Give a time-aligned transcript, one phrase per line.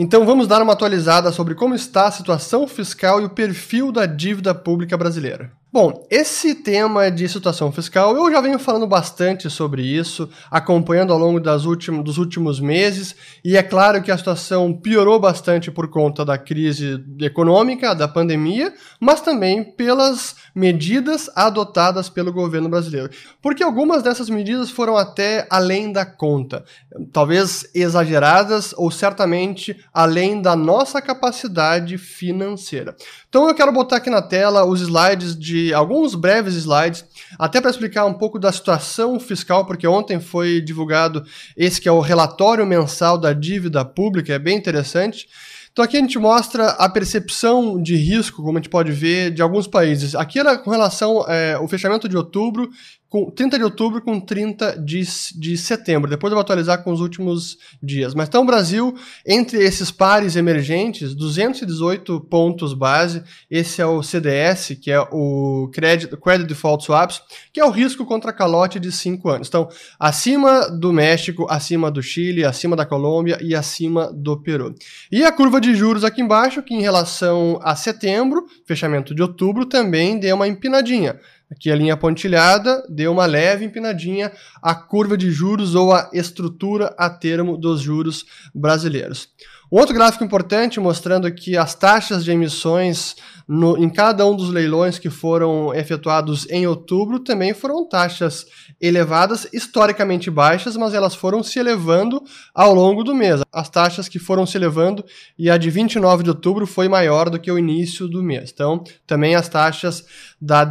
[0.00, 4.06] Então vamos dar uma atualizada sobre como está a situação fiscal e o perfil da
[4.06, 5.50] dívida pública brasileira.
[5.70, 11.18] Bom, esse tema de situação fiscal, eu já venho falando bastante sobre isso, acompanhando ao
[11.18, 13.14] longo das últimos, dos últimos meses,
[13.44, 18.72] e é claro que a situação piorou bastante por conta da crise econômica, da pandemia,
[18.98, 23.10] mas também pelas medidas adotadas pelo governo brasileiro.
[23.42, 26.64] Porque algumas dessas medidas foram até além da conta,
[27.12, 32.96] talvez exageradas ou certamente além da nossa capacidade financeira.
[33.28, 37.04] Então eu quero botar aqui na tela os slides de alguns breves slides,
[37.38, 41.24] até para explicar um pouco da situação fiscal, porque ontem foi divulgado
[41.56, 45.28] esse que é o relatório mensal da dívida pública, é bem interessante.
[45.72, 49.40] Então aqui a gente mostra a percepção de risco, como a gente pode ver, de
[49.40, 50.14] alguns países.
[50.14, 52.68] Aqui era com relação ao é, fechamento de outubro
[53.08, 55.02] com 30 de outubro com 30 de,
[55.36, 56.10] de setembro.
[56.10, 58.14] Depois eu vou atualizar com os últimos dias.
[58.14, 58.94] Mas então o Brasil,
[59.26, 63.22] entre esses pares emergentes, 218 pontos base.
[63.50, 67.22] Esse é o CDS, que é o Credit, Credit Default Swaps,
[67.52, 69.48] que é o risco contra calote de 5 anos.
[69.48, 74.74] Então, acima do México, acima do Chile, acima da Colômbia e acima do Peru.
[75.10, 79.64] E a curva de juros aqui embaixo, que em relação a setembro, fechamento de outubro,
[79.64, 81.18] também deu uma empinadinha.
[81.50, 84.30] Aqui a linha pontilhada deu uma leve empinadinha
[84.62, 89.28] a curva de juros ou a estrutura a termo dos juros brasileiros.
[89.70, 93.16] Outro gráfico importante mostrando que as taxas de emissões
[93.46, 98.46] no, em cada um dos leilões que foram efetuados em outubro também foram taxas
[98.80, 102.22] elevadas, historicamente baixas, mas elas foram se elevando
[102.54, 103.42] ao longo do mês.
[103.52, 105.04] As taxas que foram se elevando
[105.38, 108.50] e a de 29 de outubro foi maior do que o início do mês.
[108.52, 110.04] Então, também as taxas
[110.40, 110.64] da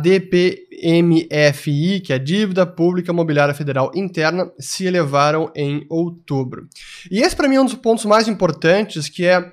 [0.78, 6.68] DPMFI, que é a Dívida Pública Imobiliária Federal Interna, se elevaram em outubro.
[7.10, 9.52] E esse para mim é um dos pontos mais importantes, que é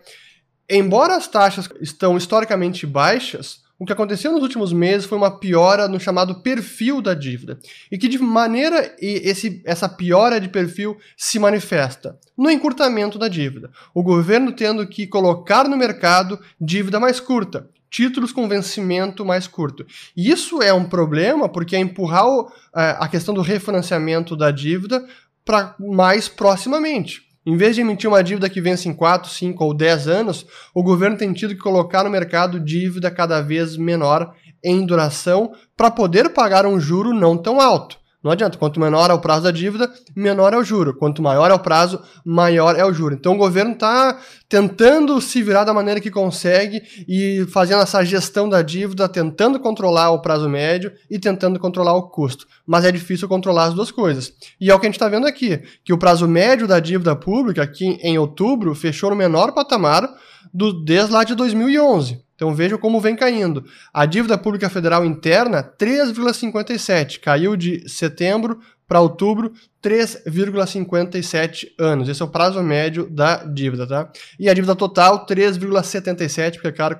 [0.69, 5.89] embora as taxas estão historicamente baixas, o que aconteceu nos últimos meses foi uma piora
[5.89, 7.59] no chamado perfil da dívida.
[7.91, 12.17] E que de maneira esse, essa piora de perfil se manifesta?
[12.39, 13.71] No encurtamento da dívida.
[13.93, 19.87] O governo tendo que colocar no mercado dívida mais curta, títulos com vencimento mais curto.
[20.17, 24.51] E isso é um problema porque é empurrar o, é, a questão do refinanciamento da
[24.51, 25.07] dívida
[25.45, 27.23] para mais proximamente.
[27.47, 30.45] Em vez de emitir uma dívida que vence em 4, 5 ou 10 anos,
[30.75, 34.35] o governo tem tido que colocar no mercado dívida cada vez menor
[34.65, 37.97] em duração para poder pagar um juro não tão alto.
[38.25, 40.95] Não adianta, quanto menor é o prazo da dívida, menor é o juro.
[40.95, 43.15] Quanto maior é o prazo, maior é o juro.
[43.15, 44.19] Então o governo está
[44.49, 50.11] tentando se virar da maneira que consegue e fazendo essa gestão da dívida, tentando controlar
[50.11, 52.47] o prazo médio e tentando controlar o custo.
[52.67, 54.33] Mas é difícil controlar as duas coisas.
[54.59, 57.15] E é o que a gente está vendo aqui, que o prazo médio da dívida
[57.15, 60.09] pública, aqui em outubro, fechou no menor patamar
[60.51, 62.24] do, desde lá de 2011.
[62.35, 63.65] Então vejam como vem caindo.
[63.93, 67.21] A dívida pública federal interna, 3,57.
[67.21, 69.53] Caiu de setembro para outubro,
[69.83, 72.09] 3,57 anos.
[72.09, 74.11] Esse é o prazo médio da dívida, tá?
[74.39, 76.95] E a dívida total, 3,77, porque, cara,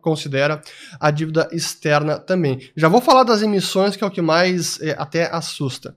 [0.00, 0.60] considera
[0.98, 2.70] a dívida externa também.
[2.76, 5.96] Já vou falar das emissões, que é o que mais é, até assusta.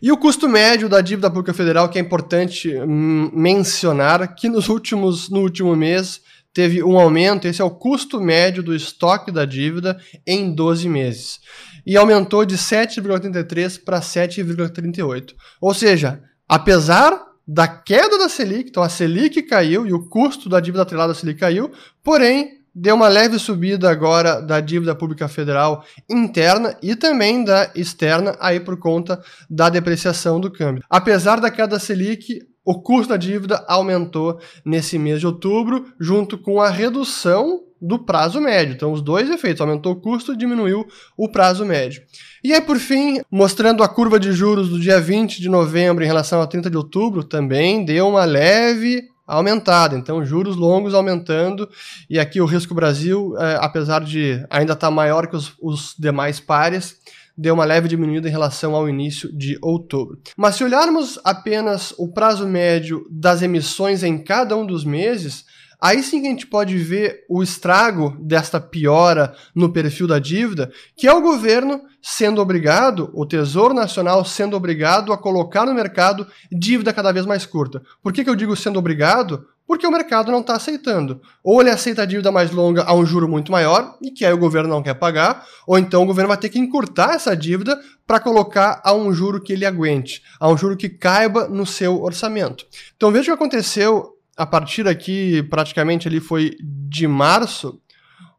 [0.00, 4.68] E o custo médio da dívida pública federal, que é importante hum, mencionar, que nos
[4.68, 6.20] últimos, no último mês
[6.56, 11.38] teve um aumento, esse é o custo médio do estoque da dívida em 12 meses.
[11.84, 15.34] E aumentou de 7,83 para 7,38.
[15.60, 16.18] Ou seja,
[16.48, 21.12] apesar da queda da Selic, então a Selic caiu e o custo da dívida atrelada
[21.12, 21.70] à Selic caiu,
[22.02, 28.34] porém deu uma leve subida agora da dívida pública federal interna e também da externa,
[28.40, 30.82] aí por conta da depreciação do câmbio.
[30.88, 36.36] Apesar da queda da Selic, o custo da dívida aumentou nesse mês de outubro, junto
[36.36, 38.74] com a redução do prazo médio.
[38.74, 40.84] Então, os dois efeitos, aumentou o custo e diminuiu
[41.16, 42.02] o prazo médio.
[42.42, 46.06] E aí, por fim, mostrando a curva de juros do dia 20 de novembro em
[46.06, 49.96] relação a 30 de outubro, também deu uma leve aumentada.
[49.96, 51.68] Então, juros longos aumentando.
[52.10, 55.94] E aqui o risco Brasil, é, apesar de ainda estar tá maior que os, os
[55.96, 56.96] demais pares,
[57.36, 60.18] deu uma leve diminuída em relação ao início de outubro.
[60.36, 65.44] Mas se olharmos apenas o prazo médio das emissões em cada um dos meses,
[65.80, 70.72] Aí sim que a gente pode ver o estrago desta piora no perfil da dívida,
[70.96, 76.26] que é o governo sendo obrigado, o Tesouro Nacional sendo obrigado a colocar no mercado
[76.50, 77.82] dívida cada vez mais curta.
[78.02, 79.46] Por que, que eu digo sendo obrigado?
[79.66, 81.20] Porque o mercado não está aceitando.
[81.42, 84.32] Ou ele aceita a dívida mais longa a um juro muito maior, e que aí
[84.32, 87.78] o governo não quer pagar, ou então o governo vai ter que encurtar essa dívida
[88.06, 92.02] para colocar a um juro que ele aguente, a um juro que caiba no seu
[92.02, 92.64] orçamento.
[92.96, 97.80] Então veja o que aconteceu a partir aqui, praticamente ali foi de março,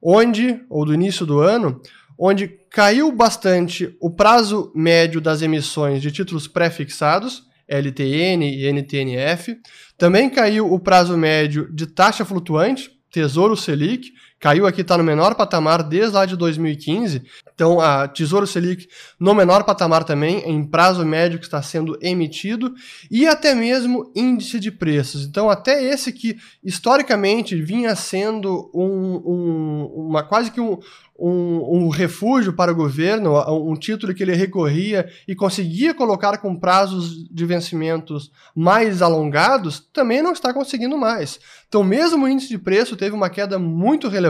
[0.01, 1.81] onde, ou do início do ano,
[2.17, 9.57] onde caiu bastante o prazo médio das emissões de títulos pré-fixados, LTN e NTNF.
[9.97, 15.35] Também caiu o prazo médio de taxa flutuante, Tesouro Selic, caiu aqui, está no menor
[15.35, 17.23] patamar desde lá de 2015.
[17.53, 18.87] Então, a Tesouro Selic
[19.19, 22.73] no menor patamar também, em prazo médio que está sendo emitido,
[23.09, 25.25] e até mesmo índice de preços.
[25.25, 30.77] Então, até esse que historicamente vinha sendo um, um, uma quase que um,
[31.19, 36.55] um, um, refúgio para o governo, um título que ele recorria e conseguia colocar com
[36.55, 41.39] prazos de vencimentos mais alongados, também não está conseguindo mais.
[41.67, 44.26] Então, mesmo o índice de preço teve uma queda muito relevante,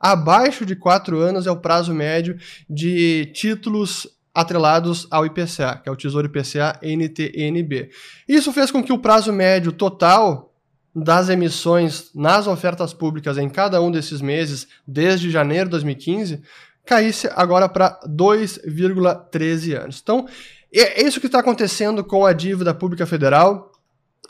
[0.00, 2.38] abaixo de quatro anos é o prazo médio
[2.68, 7.90] de títulos atrelados ao IPCA, que é o Tesouro IPCA NTNB.
[8.26, 10.52] Isso fez com que o prazo médio total
[10.94, 16.42] das emissões nas ofertas públicas em cada um desses meses, desde janeiro de 2015,
[16.84, 20.00] caísse agora para 2,13 anos.
[20.02, 20.26] Então,
[20.74, 23.71] é isso que está acontecendo com a dívida pública federal.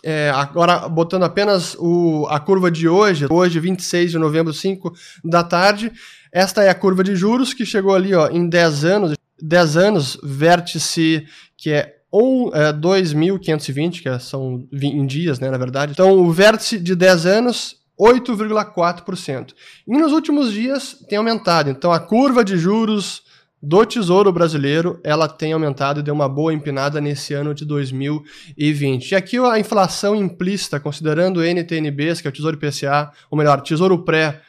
[0.05, 4.93] É, agora, botando apenas o, a curva de hoje, hoje, 26 de novembro, 5
[5.25, 5.93] da tarde,
[6.33, 10.19] esta é a curva de juros que chegou ali ó, em 10 anos, 10 anos,
[10.23, 15.93] vértice que é ou é, 2.520, que é, são em dias, né, na verdade.
[15.93, 19.55] Então, o vértice de 10 anos, 8,4%.
[19.89, 21.71] E nos últimos dias tem aumentado.
[21.71, 23.23] Então, a curva de juros
[23.63, 29.13] do Tesouro Brasileiro, ela tem aumentado e deu uma boa empinada nesse ano de 2020.
[29.13, 34.05] E aqui a inflação implícita, considerando NTNBs, que é o Tesouro IPCA, ou melhor, Tesouro
[34.05, 34.41] Pré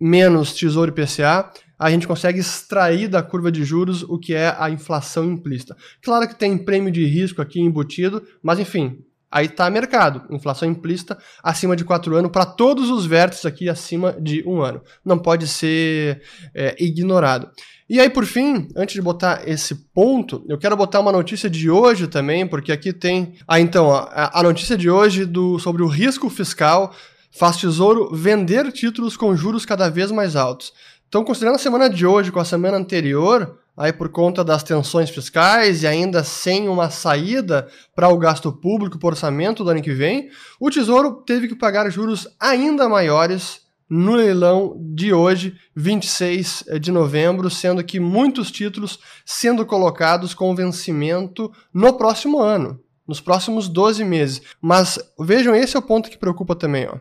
[0.00, 4.70] menos Tesouro IPCA, a gente consegue extrair da curva de juros o que é a
[4.70, 5.76] inflação implícita.
[6.02, 8.98] Claro que tem prêmio de risco aqui embutido, mas enfim,
[9.34, 10.22] aí está mercado.
[10.30, 14.80] Inflação implícita acima de 4 anos para todos os vértices aqui acima de um ano.
[15.04, 16.22] Não pode ser
[16.54, 17.50] é, ignorado.
[17.90, 21.68] E aí, por fim, antes de botar esse ponto, eu quero botar uma notícia de
[21.68, 23.34] hoje também, porque aqui tem.
[23.46, 26.94] Ah, então, a, a notícia de hoje do, sobre o risco fiscal
[27.30, 30.72] faz Tesouro vender títulos com juros cada vez mais altos.
[31.08, 35.10] Então, considerando a semana de hoje com a semana anterior, aí por conta das tensões
[35.10, 39.92] fiscais e ainda sem uma saída para o gasto público por orçamento do ano que
[39.92, 40.30] vem,
[40.60, 47.50] o Tesouro teve que pagar juros ainda maiores no leilão de hoje, 26 de novembro,
[47.50, 54.42] sendo que muitos títulos sendo colocados com vencimento no próximo ano, nos próximos 12 meses.
[54.60, 56.98] Mas vejam, esse é o ponto que preocupa também, ó.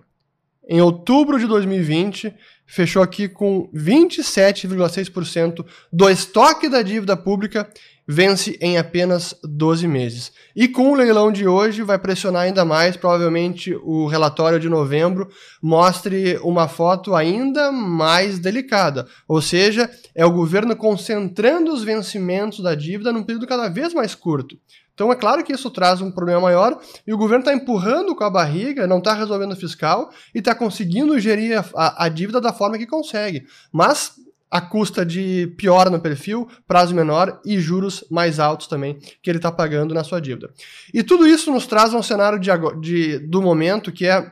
[0.67, 2.33] Em outubro de 2020,
[2.65, 7.69] fechou aqui com 27,6% do estoque da dívida pública
[8.07, 10.31] vence em apenas 12 meses.
[10.55, 15.29] E com o leilão de hoje vai pressionar ainda mais, provavelmente o relatório de novembro
[15.61, 22.75] mostre uma foto ainda mais delicada, ou seja, é o governo concentrando os vencimentos da
[22.75, 24.57] dívida num período cada vez mais curto.
[24.93, 28.23] Então é claro que isso traz um problema maior e o governo está empurrando com
[28.23, 32.53] a barriga, não está resolvendo o fiscal e está conseguindo gerir a, a, dívida da
[32.53, 33.45] forma que consegue.
[33.71, 34.13] Mas
[34.51, 39.39] a custa de pior no perfil, prazo menor e juros mais altos também que ele
[39.39, 40.51] está pagando na sua dívida.
[40.93, 44.31] E tudo isso nos traz um cenário de, de, do momento que é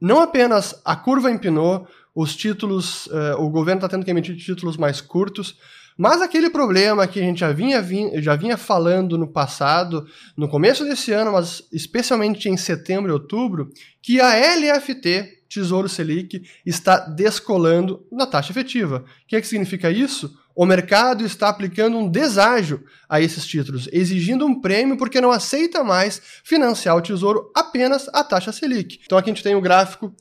[0.00, 4.76] não apenas a curva empinou, os títulos, uh, o governo está tendo que emitir títulos
[4.76, 5.56] mais curtos,
[6.00, 7.84] mas aquele problema que a gente já vinha,
[8.22, 13.70] já vinha falando no passado, no começo desse ano, mas especialmente em setembro e outubro,
[14.00, 19.04] que a LFT, Tesouro Selic, está descolando na taxa efetiva.
[19.24, 20.34] O que, é que significa isso?
[20.56, 25.84] O mercado está aplicando um deságio a esses títulos, exigindo um prêmio porque não aceita
[25.84, 29.00] mais financiar o Tesouro apenas a taxa Selic.
[29.04, 30.14] Então aqui a gente tem o gráfico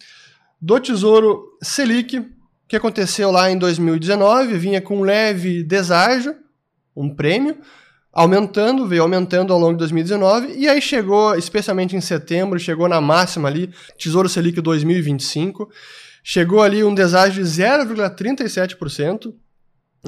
[0.62, 2.38] do Tesouro Selic
[2.70, 6.36] que aconteceu lá em 2019, vinha com um leve deságio,
[6.96, 7.58] um prêmio,
[8.14, 13.02] aumentando, veio aumentando ao longo de 2019, e aí chegou, especialmente em setembro, chegou na
[13.02, 15.68] máxima ali, Tesouro Selic 2025,
[16.24, 19.34] chegou ali um deságio de 0,37%,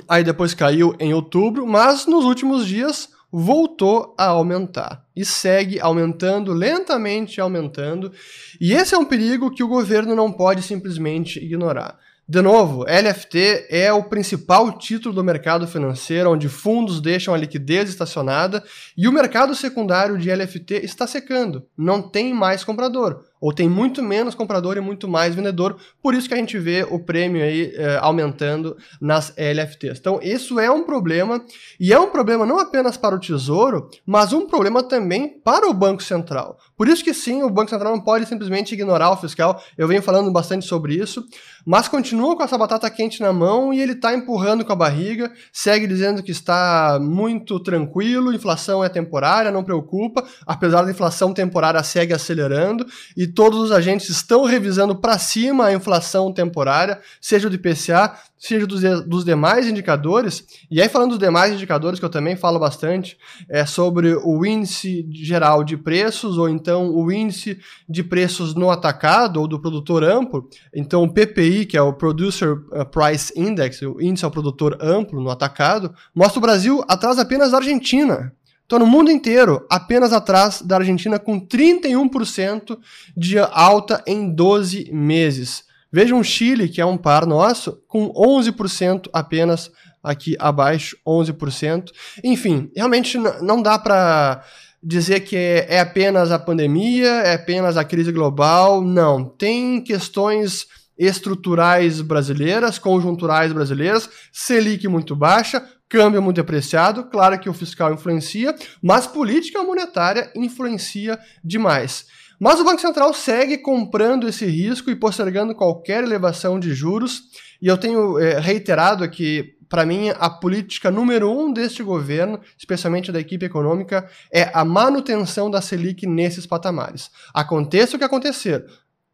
[0.07, 6.53] aí depois caiu em outubro, mas nos últimos dias voltou a aumentar e segue aumentando,
[6.53, 8.11] lentamente aumentando,
[8.59, 11.97] e esse é um perigo que o governo não pode simplesmente ignorar.
[12.27, 17.89] De novo, LFT é o principal título do mercado financeiro, onde fundos deixam a liquidez
[17.89, 18.63] estacionada
[18.95, 23.30] e o mercado secundário de LFT está secando, não tem mais comprador.
[23.41, 26.85] Ou tem muito menos comprador e muito mais vendedor, por isso que a gente vê
[26.87, 29.97] o prêmio aí é, aumentando nas LFTs.
[29.99, 31.43] Então, isso é um problema,
[31.79, 35.73] e é um problema não apenas para o Tesouro, mas um problema também para o
[35.73, 36.57] Banco Central.
[36.77, 40.03] Por isso que sim, o Banco Central não pode simplesmente ignorar o fiscal, eu venho
[40.03, 41.25] falando bastante sobre isso,
[41.65, 45.31] mas continua com essa batata quente na mão e ele está empurrando com a barriga,
[45.51, 51.81] segue dizendo que está muito tranquilo, inflação é temporária, não preocupa, apesar da inflação temporária
[51.83, 52.85] segue acelerando,
[53.17, 58.65] e todos os agentes estão revisando para cima a inflação temporária, seja do IPCA, seja
[58.65, 60.43] dos, dos demais indicadores.
[60.69, 65.07] E aí, falando dos demais indicadores, que eu também falo bastante, é sobre o índice
[65.11, 70.49] geral de preços, ou então o índice de preços no atacado, ou do produtor amplo.
[70.73, 75.21] Então, o PPI, que é o Producer uh, Price Index, o índice ao produtor amplo
[75.21, 78.33] no atacado, mostra o Brasil atrás apenas da Argentina.
[78.71, 82.79] Então, no mundo inteiro, apenas atrás da Argentina, com 31%
[83.17, 85.65] de alta em 12 meses.
[85.91, 89.69] Veja um Chile, que é um par nosso, com 11% apenas
[90.01, 91.91] aqui abaixo, 11%.
[92.23, 94.41] Enfim, realmente não dá para
[94.81, 98.81] dizer que é apenas a pandemia, é apenas a crise global.
[98.81, 100.65] Não, tem questões
[100.97, 105.61] estruturais brasileiras, conjunturais brasileiras, Selic muito baixa,
[105.91, 112.05] câmbio muito apreciado, claro que o fiscal influencia, mas política monetária influencia demais.
[112.39, 117.23] Mas o Banco Central segue comprando esse risco e postergando qualquer elevação de juros,
[117.61, 123.09] e eu tenho é, reiterado aqui para mim, a política número um deste governo, especialmente
[123.09, 127.09] da equipe econômica, é a manutenção da Selic nesses patamares.
[127.33, 128.65] Aconteça o que acontecer,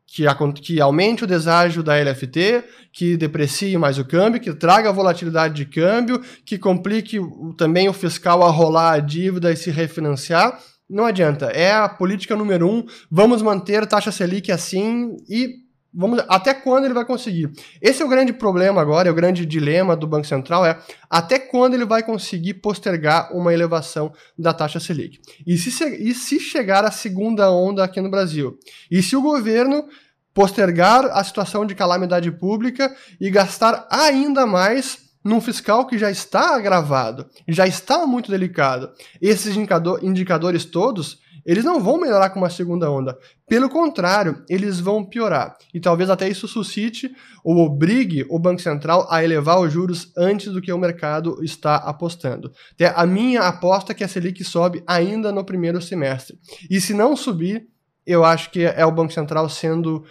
[0.08, 0.24] que,
[0.62, 5.66] que, aumente o deságio da LFT, que deprecie mais o câmbio, que traga volatilidade de
[5.66, 7.20] câmbio, que complique
[7.58, 10.58] também o fiscal a rolar a dívida e se refinanciar.
[10.90, 11.48] Não adianta.
[11.48, 12.86] É a política número um.
[13.12, 17.52] Vamos manter taxa Selic assim e vamos até quando ele vai conseguir.
[17.82, 20.80] Esse é o grande problema agora, é o grande dilema do Banco Central é
[21.10, 25.20] até quando ele vai conseguir postergar uma elevação da taxa Selic.
[25.46, 28.58] E se, e se chegar a segunda onda aqui no Brasil?
[28.92, 29.86] E se o governo
[30.34, 36.56] postergar a situação de calamidade pública e gastar ainda mais num fiscal que já está
[36.56, 38.92] agravado, já está muito delicado.
[39.22, 43.18] Esses indicador, indicadores todos, eles não vão melhorar com uma segunda onda.
[43.48, 45.56] Pelo contrário, eles vão piorar.
[45.74, 47.10] E talvez até isso suscite
[47.42, 51.78] ou obrigue o Banco Central a elevar os juros antes do que o mercado está
[51.78, 52.52] apostando.
[52.74, 56.38] Até a minha aposta é que a Selic sobe ainda no primeiro semestre.
[56.70, 57.66] E se não subir,
[58.06, 60.04] eu acho que é o Banco Central sendo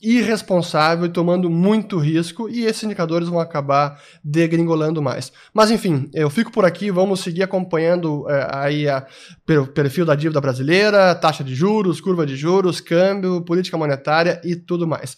[0.00, 5.32] irresponsável tomando muito risco, e esses indicadores vão acabar degringolando mais.
[5.52, 8.86] Mas enfim, eu fico por aqui, vamos seguir acompanhando é, aí
[9.44, 14.54] pelo perfil da dívida brasileira, taxa de juros, curva de juros, câmbio, política monetária e
[14.54, 15.16] tudo mais.